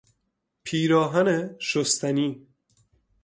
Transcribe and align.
پیراهن 0.63 1.55
شستنی 1.59 2.47